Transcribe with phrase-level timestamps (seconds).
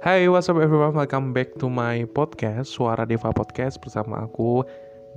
[0.00, 0.96] Hai, what's up everyone?
[0.96, 4.64] Welcome back to my podcast Suara Deva Podcast bersama aku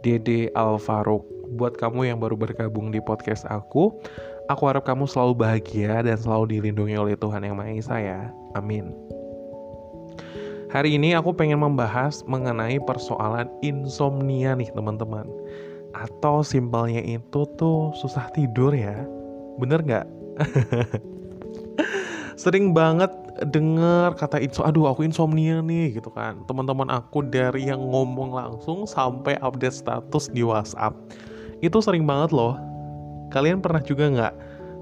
[0.04, 1.24] Dede Alvaro.
[1.56, 3.96] Buat kamu yang baru bergabung di podcast aku,
[4.52, 8.22] aku harap kamu selalu bahagia dan selalu dilindungi oleh Tuhan Yang Maha Esa ya.
[8.60, 8.92] Amin.
[10.76, 15.32] Hari ini aku pengen membahas mengenai persoalan insomnia nih teman-teman.
[15.96, 19.00] Atau simpelnya itu tuh susah tidur ya.
[19.64, 20.04] Bener nggak?
[22.44, 26.46] Sering banget denger kata itu aduh aku insomnia nih gitu kan.
[26.46, 30.94] Teman-teman aku dari yang ngomong langsung sampai update status di WhatsApp.
[31.66, 32.54] Itu sering banget loh.
[33.34, 34.34] Kalian pernah juga nggak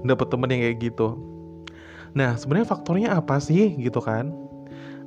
[0.04, 1.08] dapet temen yang kayak gitu?
[2.12, 4.34] Nah sebenarnya faktornya apa sih gitu kan?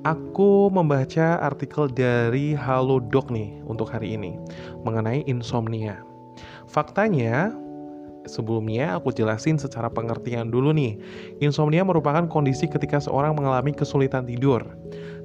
[0.06, 4.38] Aku membaca artikel dari Halodoc nih untuk hari ini
[4.86, 6.02] mengenai insomnia.
[6.70, 7.54] Faktanya
[8.26, 10.98] Sebelumnya aku jelasin secara pengertian dulu nih.
[11.40, 14.66] Insomnia merupakan kondisi ketika seorang mengalami kesulitan tidur.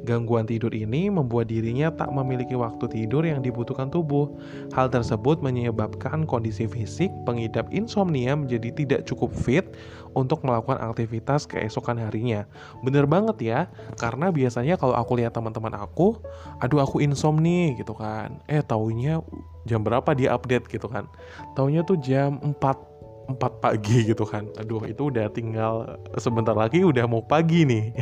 [0.01, 4.33] Gangguan tidur ini membuat dirinya tak memiliki waktu tidur yang dibutuhkan tubuh.
[4.73, 9.77] Hal tersebut menyebabkan kondisi fisik pengidap insomnia menjadi tidak cukup fit
[10.17, 12.49] untuk melakukan aktivitas keesokan harinya.
[12.81, 13.61] Bener banget ya,
[14.01, 16.17] karena biasanya kalau aku lihat teman-teman aku,
[16.65, 18.41] aduh aku insomnia gitu kan.
[18.49, 19.21] Eh taunya
[19.69, 21.05] jam berapa dia update gitu kan.
[21.53, 22.90] Taunya tuh jam 4
[23.35, 27.95] 4 pagi gitu kan aduh itu udah tinggal sebentar lagi udah mau pagi nih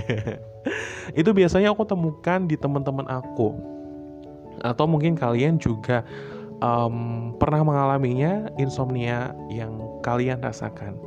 [1.21, 3.57] itu biasanya aku temukan di teman-teman aku
[4.63, 6.03] atau mungkin kalian juga
[6.63, 10.99] um, pernah mengalaminya insomnia yang kalian rasakan.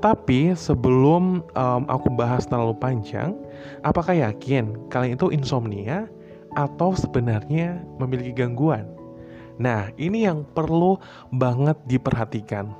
[0.00, 3.36] Tapi sebelum um, aku bahas terlalu panjang,
[3.84, 6.08] apakah yakin kalian itu insomnia
[6.56, 8.88] atau sebenarnya memiliki gangguan?
[9.58, 10.96] Nah, ini yang perlu
[11.34, 12.70] banget diperhatikan.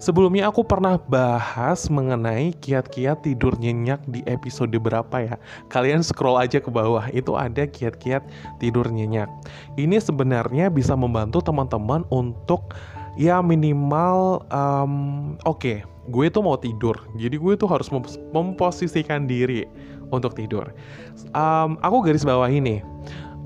[0.00, 5.36] Sebelumnya aku pernah bahas mengenai kiat-kiat tidur nyenyak di episode berapa ya.
[5.68, 8.24] Kalian scroll aja ke bawah, itu ada kiat-kiat
[8.58, 9.28] tidur nyenyak.
[9.76, 12.72] Ini sebenarnya bisa membantu teman-teman untuk
[13.20, 14.94] ya minimal um,
[15.44, 15.76] oke, okay,
[16.08, 16.96] gue tuh mau tidur.
[17.20, 18.02] Jadi gue tuh harus mem
[18.32, 19.68] memposisikan diri
[20.10, 20.72] untuk tidur.
[21.36, 22.82] Um, aku garis bawah ini.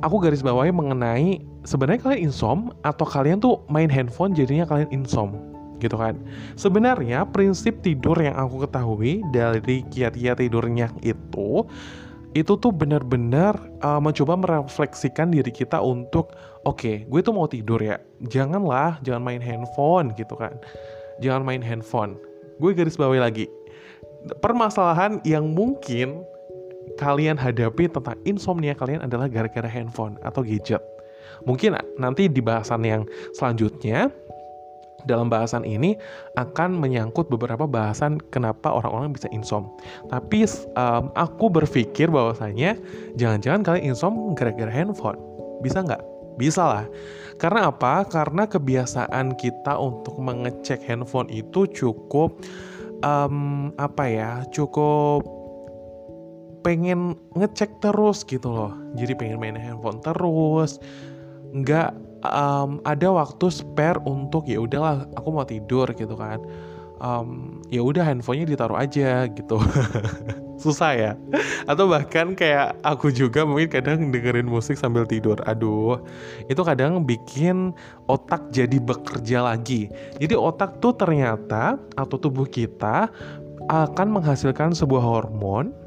[0.05, 5.54] Aku garis bawahi mengenai sebenarnya kalian insom atau kalian tuh main handphone jadinya kalian insom
[5.79, 6.19] gitu kan.
[6.55, 11.67] Sebenarnya prinsip tidur yang aku ketahui dari kiat-kiat tidurnya itu
[12.35, 16.35] itu tuh benar-benar uh, mencoba merefleksikan diri kita untuk
[16.67, 18.03] oke, okay, gue tuh mau tidur ya.
[18.27, 20.59] Janganlah, jangan main handphone gitu kan.
[21.23, 22.19] Jangan main handphone.
[22.59, 23.47] Gue garis bawahi lagi.
[24.43, 26.27] Permasalahan yang mungkin
[26.99, 30.83] kalian hadapi tentang insomnia kalian adalah gara-gara handphone atau gadget.
[31.47, 33.03] Mungkin nanti di bahasan yang
[33.35, 34.11] selanjutnya
[35.05, 35.97] dalam bahasan ini
[36.37, 39.69] akan menyangkut beberapa bahasan kenapa orang-orang bisa insom.
[40.09, 42.77] Tapi um, aku berpikir bahwasanya
[43.17, 45.21] jangan-jangan kalian insom gara-gara handphone.
[45.61, 46.03] Bisa nggak?
[46.41, 46.87] Bisa lah.
[47.39, 48.03] Karena apa?
[48.07, 52.43] Karena kebiasaan kita untuk mengecek handphone itu cukup
[53.07, 54.31] um, apa ya?
[54.51, 55.23] Cukup
[56.65, 58.73] pengen ngecek terus gitu loh.
[58.97, 60.81] Jadi pengen main handphone terus.
[61.55, 66.41] Nggak um, ada waktu spare untuk ya udahlah aku mau tidur gitu kan.
[67.05, 69.61] Um, ya udah handphonenya ditaruh aja gitu.
[70.63, 71.13] Susah ya.
[71.69, 75.37] Atau bahkan kayak aku juga mungkin kadang dengerin musik sambil tidur.
[75.45, 76.01] Aduh
[76.49, 77.77] itu kadang bikin
[78.09, 79.93] otak jadi bekerja lagi.
[80.17, 83.13] Jadi otak tuh ternyata atau tubuh kita
[83.69, 85.84] akan menghasilkan sebuah hormon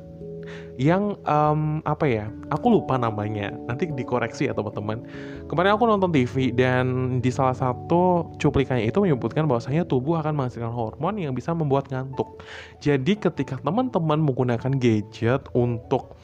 [0.77, 3.53] yang um, apa ya aku lupa namanya.
[3.65, 5.03] Nanti dikoreksi ya teman-teman.
[5.49, 10.71] Kemarin aku nonton TV dan di salah satu cuplikannya itu menyebutkan bahwasanya tubuh akan menghasilkan
[10.71, 12.41] hormon yang bisa membuat ngantuk.
[12.79, 16.15] Jadi ketika teman-teman menggunakan gadget untuk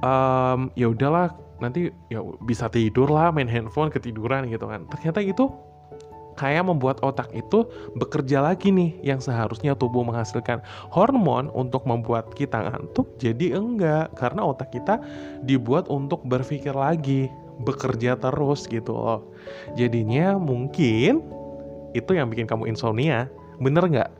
[0.00, 4.84] um, ya udahlah nanti ya bisa tidur lah main handphone ketiduran gitu kan.
[4.92, 5.48] Ternyata itu
[6.36, 7.66] kayak membuat otak itu
[7.96, 10.60] bekerja lagi nih yang seharusnya tubuh menghasilkan
[10.92, 15.00] hormon untuk membuat kita ngantuk jadi enggak karena otak kita
[15.42, 17.32] dibuat untuk berpikir lagi
[17.64, 19.20] bekerja terus gitu loh
[19.74, 21.24] jadinya mungkin
[21.96, 24.10] itu yang bikin kamu insomnia bener nggak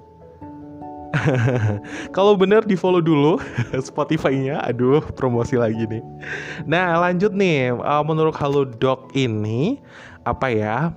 [2.17, 3.41] Kalau bener di follow dulu
[3.88, 4.62] Spotify-nya.
[4.64, 6.05] Aduh, promosi lagi nih.
[6.69, 7.73] Nah, lanjut nih.
[7.73, 9.81] Uh, menurut Halodoc ini
[10.26, 10.93] apa ya?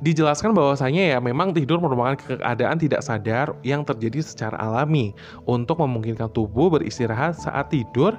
[0.00, 5.12] Dijelaskan bahwasanya ya memang tidur merupakan keadaan tidak sadar yang terjadi secara alami.
[5.44, 8.16] Untuk memungkinkan tubuh beristirahat saat tidur,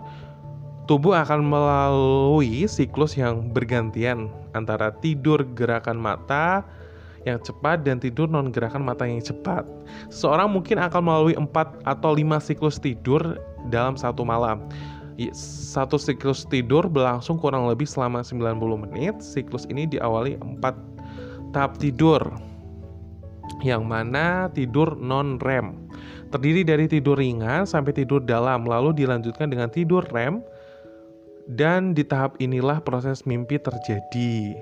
[0.86, 6.62] tubuh akan melalui siklus yang bergantian antara tidur gerakan mata
[7.22, 9.66] yang cepat dan tidur non gerakan mata yang cepat.
[10.10, 13.38] Seseorang mungkin akan melalui 4 atau 5 siklus tidur
[13.70, 14.66] dalam satu malam.
[15.38, 18.58] Satu siklus tidur berlangsung kurang lebih selama 90
[18.90, 19.14] menit.
[19.22, 20.66] Siklus ini diawali 4
[21.52, 22.24] tahap tidur.
[23.62, 25.76] Yang mana tidur non REM.
[26.32, 30.40] Terdiri dari tidur ringan sampai tidur dalam, lalu dilanjutkan dengan tidur REM
[31.52, 34.56] dan di tahap inilah proses mimpi terjadi.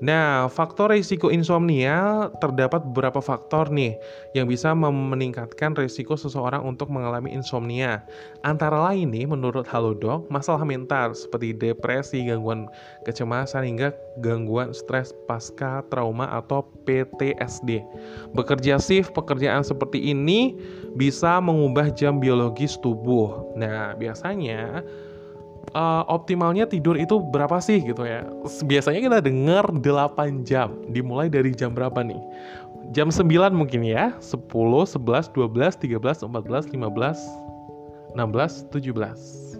[0.00, 4.00] Nah, faktor risiko insomnia terdapat beberapa faktor nih
[4.32, 8.00] yang bisa meningkatkan risiko seseorang untuk mengalami insomnia.
[8.40, 12.64] Antara lain nih, menurut Halodoc, masalah mental seperti depresi, gangguan
[13.04, 13.92] kecemasan hingga
[14.24, 17.84] gangguan stres pasca trauma atau PTSD.
[18.32, 20.56] Bekerja shift pekerjaan seperti ini
[20.96, 23.52] bisa mengubah jam biologis tubuh.
[23.52, 24.80] Nah, biasanya
[25.74, 28.26] uh, optimalnya tidur itu berapa sih gitu ya?
[28.64, 30.74] Biasanya kita dengar 8 jam.
[30.90, 32.20] Dimulai dari jam berapa nih?
[32.90, 34.14] Jam 9 mungkin ya.
[34.18, 39.50] 10, 11, 12, 13, 14, 15, 16, 17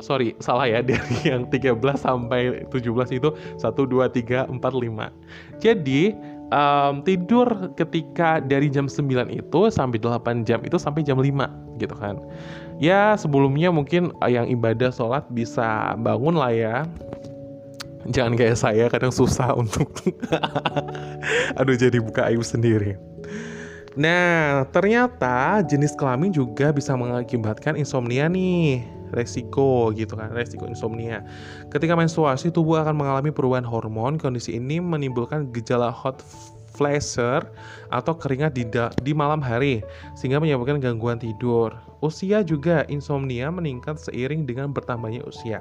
[0.00, 6.02] sorry salah ya dari yang 13 sampai 17 itu 1 2 3 4 5 jadi
[6.50, 11.28] um, tidur ketika dari jam 9 itu sampai 8 jam itu sampai jam 5
[11.78, 12.18] gitu kan
[12.80, 16.76] ya sebelumnya mungkin eh, yang ibadah sholat bisa bangun lah ya.
[18.08, 19.92] Jangan kayak saya kadang susah untuk
[21.60, 22.96] aduh jadi buka aib sendiri.
[24.00, 28.80] Nah ternyata jenis kelamin juga bisa mengakibatkan insomnia nih.
[29.10, 31.26] Resiko gitu kan resiko insomnia.
[31.68, 34.16] Ketika menstruasi tubuh akan mengalami perubahan hormon.
[34.16, 36.22] Kondisi ini menimbulkan gejala hot
[36.80, 37.44] flasher
[37.92, 38.64] atau keringat di,
[39.04, 39.84] di malam hari
[40.16, 41.76] sehingga menyebabkan gangguan tidur.
[42.00, 45.60] Usia juga insomnia meningkat seiring dengan bertambahnya usia.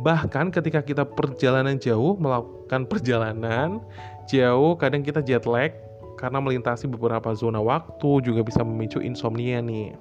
[0.00, 3.84] Bahkan ketika kita perjalanan jauh melakukan perjalanan
[4.24, 5.76] jauh kadang kita jet lag
[6.16, 9.92] karena melintasi beberapa zona waktu juga bisa memicu insomnia nih.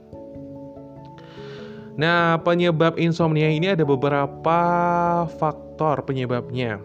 [1.97, 4.59] Nah, penyebab insomnia ini ada beberapa
[5.41, 6.77] faktor penyebabnya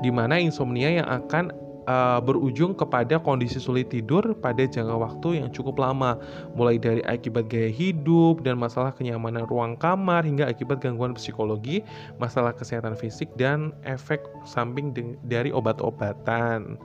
[0.00, 1.52] di mana insomnia yang akan
[1.86, 6.18] uh, berujung kepada kondisi sulit tidur pada jangka waktu yang cukup lama,
[6.52, 11.80] mulai dari akibat gaya hidup dan masalah kenyamanan ruang kamar hingga akibat gangguan psikologi,
[12.20, 14.92] masalah kesehatan fisik dan efek samping
[15.24, 16.76] dari obat-obatan.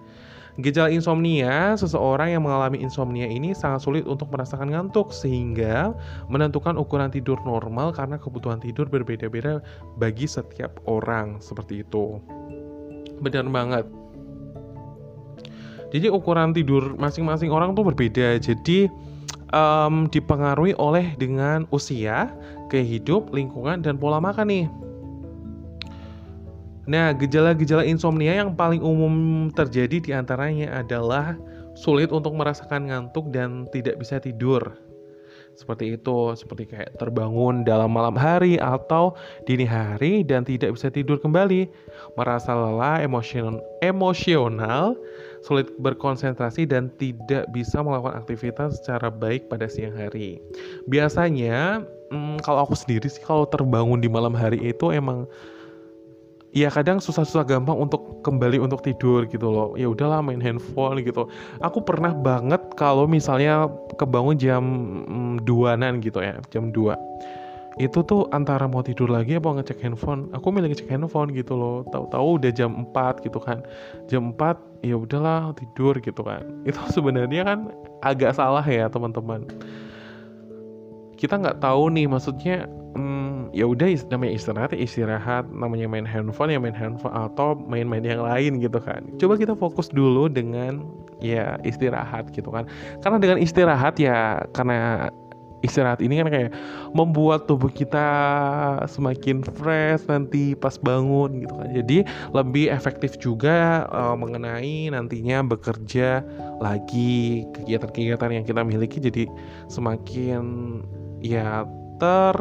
[0.60, 5.96] Gejala insomnia, seseorang yang mengalami insomnia ini sangat sulit untuk merasakan ngantuk sehingga
[6.28, 9.63] menentukan ukuran tidur normal karena kebutuhan tidur berbeda-beda
[9.96, 11.40] bagi setiap orang.
[11.40, 12.19] Seperti itu
[13.22, 13.86] benar banget.
[15.92, 18.40] Jadi ukuran tidur masing-masing orang tuh berbeda.
[18.40, 18.88] Jadi
[19.52, 22.32] um, dipengaruhi oleh dengan usia
[22.72, 24.68] gaya hidup lingkungan dan pola makan nih.
[26.90, 31.38] Nah, gejala-gejala insomnia yang paling umum terjadi di antaranya adalah
[31.78, 34.91] sulit untuk merasakan ngantuk dan tidak bisa tidur
[35.56, 39.13] seperti itu seperti kayak terbangun dalam malam hari atau
[39.45, 41.69] dini hari dan tidak bisa tidur kembali.
[42.15, 44.98] Merasa lelah emosional emosional
[45.42, 50.38] sulit berkonsentrasi dan tidak bisa melakukan aktivitas secara baik pada siang hari.
[50.88, 51.81] Biasanya
[52.13, 55.25] hmm, kalau aku sendiri sih kalau terbangun di malam hari itu emang
[56.51, 59.74] ya kadang susah-susah gampang untuk kembali untuk tidur gitu loh.
[59.80, 61.27] Ya udahlah main handphone gitu.
[61.63, 64.63] Aku pernah banget kalau misalnya kebangun jam
[65.08, 66.96] mm, 2 gitu ya jam 2
[67.79, 70.27] itu tuh antara mau tidur lagi apa ngecek handphone?
[70.36, 71.88] Aku milih ngecek handphone gitu loh.
[71.88, 73.63] Tahu-tahu udah jam 4 gitu kan.
[74.12, 76.43] Jam 4 ya udahlah tidur gitu kan.
[76.67, 77.72] Itu sebenarnya kan
[78.03, 79.48] agak salah ya teman-teman.
[81.15, 82.67] Kita nggak tahu nih maksudnya
[83.51, 88.24] ya udah namanya istirahat ya istirahat namanya main handphone ya main handphone atau main-main yang
[88.24, 89.03] lain gitu kan.
[89.20, 90.88] Coba kita fokus dulu dengan
[91.20, 92.67] ya istirahat gitu kan.
[93.03, 95.12] Karena dengan istirahat ya karena
[95.62, 96.51] istirahat ini kan kayak
[96.91, 98.08] membuat tubuh kita
[98.89, 101.70] semakin fresh nanti pas bangun gitu kan.
[101.70, 101.98] Jadi
[102.34, 106.25] lebih efektif juga uh, mengenai nantinya bekerja
[106.60, 107.46] lagi.
[107.55, 109.29] Kegiatan-kegiatan yang kita miliki jadi
[109.70, 110.43] semakin
[111.22, 111.67] ya
[112.01, 112.36] ter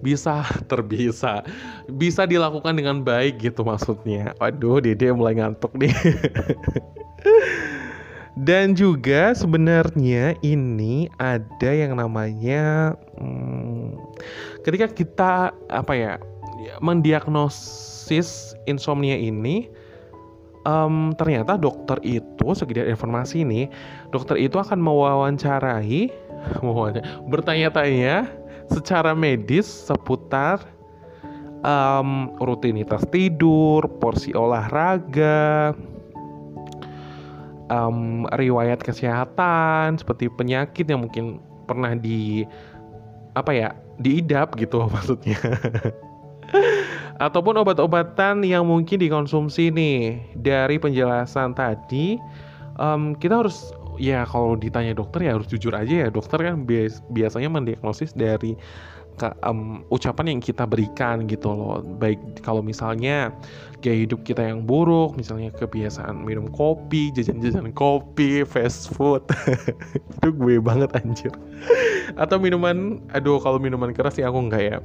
[0.00, 1.44] bisa terbisa.
[1.88, 4.32] Bisa dilakukan dengan baik gitu maksudnya.
[4.40, 5.94] Waduh dede mulai ngantuk nih.
[8.40, 14.00] Dan juga sebenarnya ini ada yang namanya hmm,
[14.64, 15.32] ketika kita
[15.68, 16.12] apa ya
[16.80, 19.68] mendiagnosis insomnia ini
[20.64, 23.68] um, ternyata dokter itu sekedar informasi ini
[24.12, 26.08] dokter itu akan mewawancarai
[27.32, 28.28] bertanya-tanya
[28.70, 30.62] secara medis seputar
[31.66, 35.74] um, rutinitas tidur, porsi olahraga,
[37.70, 42.44] um, riwayat kesehatan seperti penyakit yang mungkin pernah di
[43.38, 43.68] apa ya
[44.02, 45.38] diidap gitu maksudnya.
[47.20, 52.16] Ataupun obat-obatan yang mungkin dikonsumsi nih dari penjelasan tadi
[52.80, 56.08] um, kita harus ya kalau ditanya dokter ya harus jujur aja ya.
[56.08, 58.56] Dokter kan bias, biasanya mendiagnosis dari
[59.20, 61.84] ke, um, ucapan yang kita berikan gitu loh.
[62.00, 63.28] Baik kalau misalnya
[63.84, 69.20] gaya hidup kita yang buruk misalnya kebiasaan minum kopi jajan-jajan kopi fast food.
[70.16, 71.32] Itu gue banget anjir.
[72.16, 74.78] Atau minuman aduh kalau minuman keras sih aku enggak ya.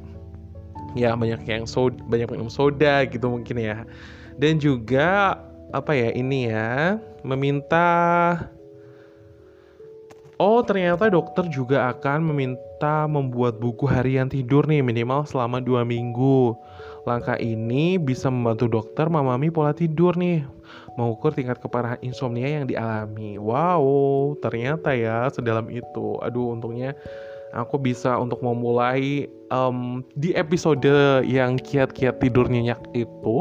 [0.96, 3.88] Ya banyak yang soda banyak minum soda gitu mungkin ya.
[4.36, 5.40] Dan juga
[5.72, 7.88] apa ya ini ya meminta
[10.36, 16.52] Oh, ternyata dokter juga akan meminta membuat buku harian tidur nih minimal selama dua minggu.
[17.08, 20.44] Langkah ini bisa membantu dokter memahami pola tidur nih,
[21.00, 23.40] mengukur tingkat keparahan insomnia yang dialami.
[23.40, 26.20] Wow, ternyata ya sedalam itu.
[26.20, 26.92] Aduh, untungnya
[27.56, 33.38] aku bisa untuk memulai um, di episode yang kiat-kiat tidur nyenyak itu.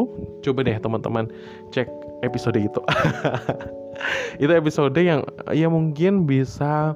[0.46, 1.26] Coba deh teman-teman
[1.74, 1.90] cek
[2.22, 2.78] episode itu.
[4.42, 6.94] itu episode yang ya mungkin bisa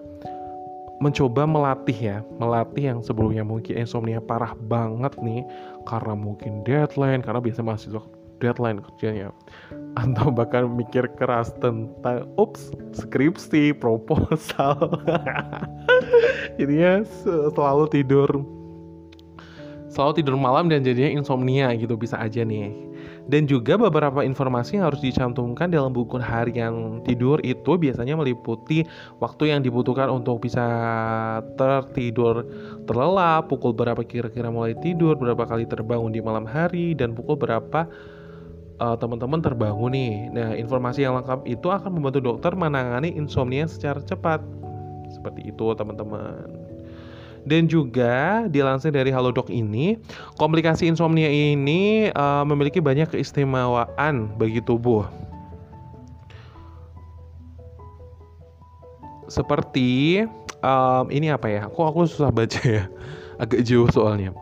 [0.98, 5.46] mencoba melatih ya melatih yang sebelumnya mungkin insomnia parah banget nih
[5.86, 8.02] karena mungkin deadline karena biasa mahasiswa
[8.38, 9.34] deadline kerjanya.
[10.00, 14.78] Atau bahkan mikir keras tentang ups skripsi proposal.
[16.58, 17.02] Jadinya
[17.54, 18.30] selalu tidur
[19.88, 22.70] selalu tidur malam dan jadinya insomnia gitu bisa aja nih
[23.28, 28.88] dan juga beberapa informasi yang harus dicantumkan dalam buku harian tidur itu biasanya meliputi
[29.20, 30.64] waktu yang dibutuhkan untuk bisa
[31.60, 32.48] tertidur
[32.88, 37.84] terlelap, pukul berapa kira-kira mulai tidur, berapa kali terbangun di malam hari, dan pukul berapa
[38.80, 40.12] uh, teman-teman terbangun nih.
[40.32, 44.40] Nah, informasi yang lengkap itu akan membantu dokter menangani insomnia secara cepat.
[45.12, 46.57] Seperti itu, teman-teman.
[47.48, 49.96] Dan juga dilansir dari Halodoc ini,
[50.36, 55.08] komplikasi insomnia ini uh, memiliki banyak keistimewaan bagi tubuh.
[59.32, 60.24] Seperti
[60.60, 61.60] um, ini apa ya?
[61.72, 62.84] Aku aku susah baca ya,
[63.42, 64.36] agak jauh soalnya.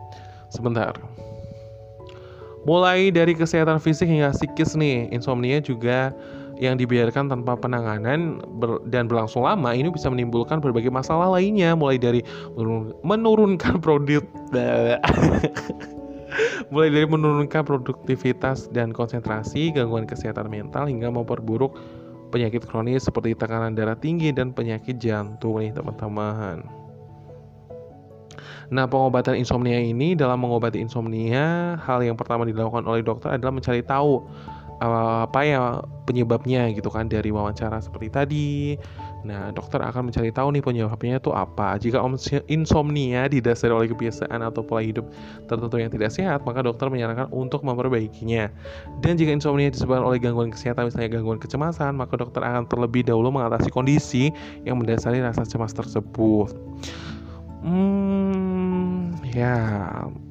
[0.51, 0.91] Sebentar.
[2.67, 6.11] Mulai dari kesehatan fisik hingga psikis nih, insomnia juga
[6.57, 12.01] yang dibiarkan tanpa penanganan ber, dan berlangsung lama ini bisa menimbulkan berbagai masalah lainnya mulai
[12.01, 12.25] dari
[13.05, 14.25] menurunkan produk
[16.73, 21.77] mulai dari menurunkan produktivitas dan konsentrasi, gangguan kesehatan mental hingga memperburuk
[22.29, 26.59] penyakit kronis seperti tekanan darah tinggi dan penyakit jantung nih teman-teman.
[28.67, 33.79] Nah, pengobatan insomnia ini dalam mengobati insomnia, hal yang pertama dilakukan oleh dokter adalah mencari
[33.79, 34.27] tahu
[34.77, 38.49] apa ya penyebabnya gitu kan dari wawancara seperti tadi.
[39.27, 41.75] Nah, dokter akan mencari tahu nih penyebabnya itu apa.
[41.81, 41.99] Jika
[42.47, 45.09] insomnia didasari oleh kebiasaan atau pola hidup
[45.51, 48.47] tertentu yang tidak sehat, maka dokter menyarankan untuk memperbaikinya.
[49.03, 53.35] Dan jika insomnia disebabkan oleh gangguan kesehatan, misalnya gangguan kecemasan, maka dokter akan terlebih dahulu
[53.35, 54.31] mengatasi kondisi
[54.63, 56.55] yang mendasari rasa cemas tersebut.
[57.67, 59.59] Hmm, ya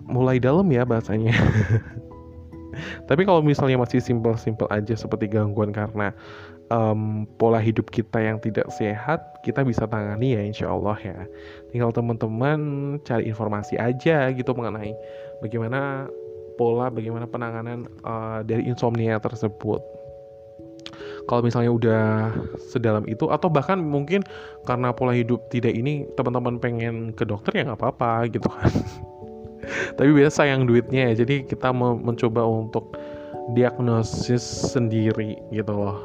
[0.09, 1.37] mulai dalam ya bahasanya.
[3.07, 6.13] Tapi kalau misalnya masih simpel-simpel aja seperti gangguan karena
[6.71, 11.19] um, pola hidup kita yang tidak sehat, kita bisa tangani ya insya Allah ya.
[11.71, 12.59] Tinggal teman-teman
[13.07, 14.95] cari informasi aja gitu mengenai
[15.43, 16.11] bagaimana
[16.57, 19.81] pola, bagaimana penanganan uh, dari insomnia tersebut.
[21.27, 22.05] Kalau misalnya udah
[22.71, 24.23] sedalam itu atau bahkan mungkin
[24.63, 28.71] karena pola hidup tidak ini teman-teman pengen ke dokter ya nggak apa-apa gitu kan.
[29.95, 32.95] tapi biasa sayang duitnya ya jadi kita mencoba untuk
[33.55, 34.43] diagnosis
[34.75, 35.99] sendiri gitu loh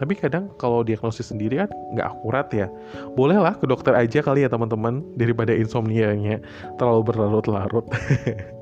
[0.00, 2.66] tapi kadang kalau diagnosis sendiri kan nggak akurat ya
[3.14, 6.40] bolehlah ke dokter aja kali ya teman-teman daripada insomnia-nya
[6.80, 7.84] terlalu berlarut-larut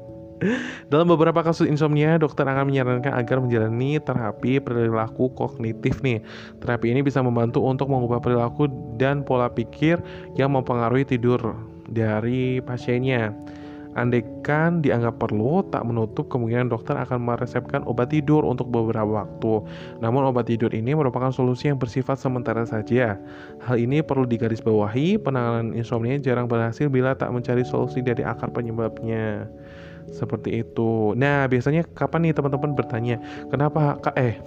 [0.87, 6.23] Dalam beberapa kasus insomnia, dokter akan menyarankan agar menjalani terapi perilaku kognitif nih.
[6.63, 9.99] Terapi ini bisa membantu untuk mengubah perilaku dan pola pikir
[10.39, 11.59] yang mempengaruhi tidur
[11.91, 13.35] dari pasiennya.
[13.99, 19.67] Andaikan dianggap perlu, tak menutup kemungkinan dokter akan meresepkan obat tidur untuk beberapa waktu.
[19.99, 23.19] Namun obat tidur ini merupakan solusi yang bersifat sementara saja.
[23.67, 29.51] Hal ini perlu digarisbawahi, penanganan insomnia jarang berhasil bila tak mencari solusi dari akar penyebabnya.
[30.09, 31.13] Seperti itu.
[31.19, 33.21] Nah, biasanya kapan nih teman-teman bertanya,
[33.53, 34.41] kenapa kak eh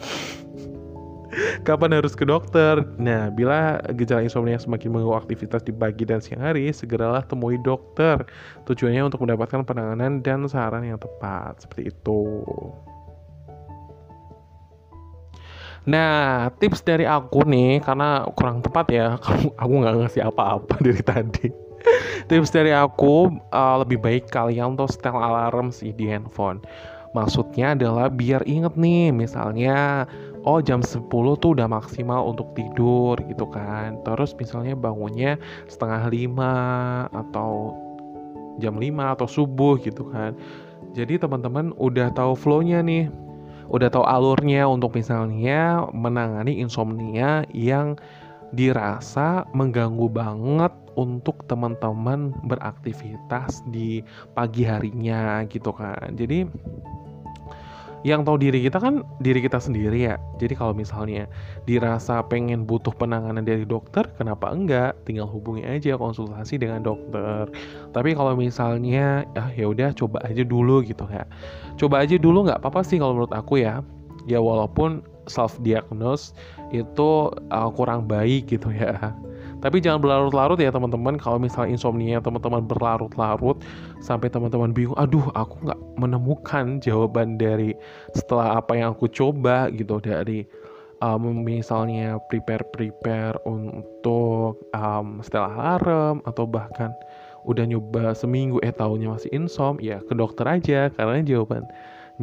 [1.63, 2.83] Kapan harus ke dokter?
[2.99, 8.27] Nah, bila gejala insomnia semakin mengganggu aktivitas di pagi dan siang hari, segeralah temui dokter.
[8.67, 11.63] Tujuannya untuk mendapatkan penanganan dan saran yang tepat.
[11.63, 12.21] Seperti itu.
[15.81, 19.07] Nah, tips dari aku nih, karena kurang tepat ya,
[19.61, 21.47] aku nggak ngasih apa-apa dari tadi.
[22.29, 26.61] tips dari aku, uh, lebih baik kalian tuh setel alarm sih di handphone.
[27.11, 30.05] Maksudnya adalah biar inget nih, misalnya,
[30.45, 34.01] oh jam 10 tuh udah maksimal untuk tidur gitu kan.
[34.05, 35.37] Terus misalnya bangunnya
[35.69, 36.53] setengah lima
[37.13, 37.77] atau
[38.57, 40.35] jam 5 atau subuh gitu kan.
[40.91, 43.07] Jadi teman-teman udah tahu flow-nya nih
[43.71, 47.95] udah tahu alurnya untuk misalnya menangani insomnia yang
[48.51, 54.03] dirasa mengganggu banget untuk teman-teman beraktivitas di
[54.35, 56.19] pagi harinya gitu kan.
[56.19, 56.43] Jadi
[58.01, 60.15] yang tahu diri kita kan diri kita sendiri ya.
[60.41, 61.29] Jadi kalau misalnya
[61.69, 64.97] dirasa pengen butuh penanganan dari dokter, kenapa enggak?
[65.05, 67.49] Tinggal hubungi aja konsultasi dengan dokter.
[67.93, 71.25] Tapi kalau misalnya ah ya udah coba aja dulu gitu ya.
[71.77, 73.85] Coba aja dulu nggak apa-apa sih kalau menurut aku ya.
[74.29, 76.33] Ya walaupun self diagnose
[76.73, 79.13] itu uh, kurang baik gitu ya
[79.61, 81.21] tapi jangan berlarut-larut ya teman-teman.
[81.21, 83.61] Kalau misalnya insomnia teman-teman berlarut-larut
[84.01, 87.77] sampai teman-teman bingung, aduh aku nggak menemukan jawaban dari
[88.17, 90.43] setelah apa yang aku coba gitu dari
[91.01, 96.93] um, misalnya prepare prepare untuk um, setelah alarm atau bahkan
[97.41, 101.65] udah nyoba seminggu eh tahunya masih insom ya ke dokter aja karena jawaban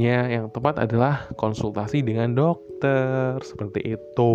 [0.07, 4.35] yang tepat adalah konsultasi dengan dokter seperti itu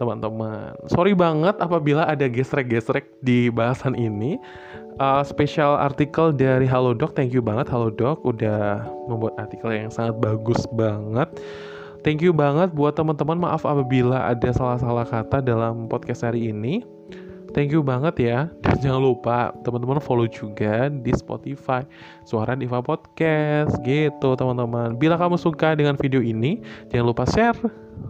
[0.00, 4.40] teman-teman sorry banget apabila ada gesrek-gesrek di bahasan ini
[4.96, 10.64] uh, spesial artikel dari Halodoc thank you banget Halodoc udah membuat artikel yang sangat bagus
[10.72, 11.28] banget
[12.04, 13.40] Thank you banget buat teman-teman.
[13.40, 16.84] Maaf apabila ada salah-salah kata dalam podcast hari ini.
[17.56, 18.52] Thank you banget ya.
[18.74, 21.86] Dan jangan lupa teman-teman follow juga di Spotify
[22.26, 24.98] Suara Diva Podcast gitu teman-teman.
[24.98, 26.58] Bila kamu suka dengan video ini,
[26.90, 27.54] jangan lupa share.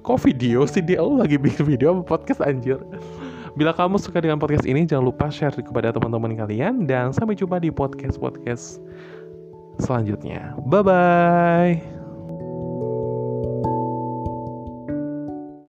[0.00, 2.80] Kok video sih dia lu lagi bikin video apa podcast anjir.
[3.60, 7.60] Bila kamu suka dengan podcast ini, jangan lupa share kepada teman-teman kalian dan sampai jumpa
[7.60, 8.80] di podcast-podcast
[9.84, 10.56] selanjutnya.
[10.64, 12.03] Bye bye.